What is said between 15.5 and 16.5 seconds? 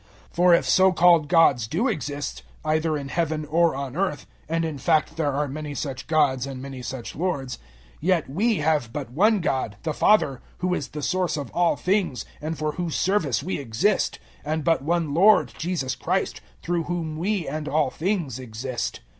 Jesus Christ,